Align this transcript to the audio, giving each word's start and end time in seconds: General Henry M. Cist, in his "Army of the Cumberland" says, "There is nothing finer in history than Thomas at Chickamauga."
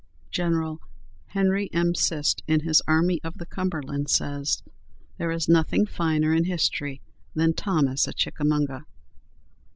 General 0.31 0.79
Henry 1.27 1.69
M. 1.73 1.93
Cist, 1.93 2.41
in 2.47 2.61
his 2.61 2.81
"Army 2.87 3.21
of 3.23 3.37
the 3.37 3.45
Cumberland" 3.45 4.09
says, 4.09 4.63
"There 5.19 5.29
is 5.29 5.47
nothing 5.47 5.85
finer 5.85 6.33
in 6.33 6.45
history 6.45 7.01
than 7.35 7.53
Thomas 7.53 8.07
at 8.07 8.15
Chickamauga." 8.15 8.87